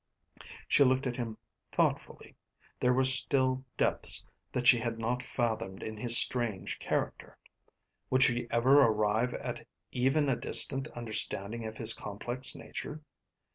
[0.67, 1.37] She looked at him
[1.71, 2.35] thoughtfully.
[2.79, 7.37] There were still depths that she had not fathomed in his strange character.
[8.09, 13.01] Would she ever arrive at even a distant understanding of his complex nature?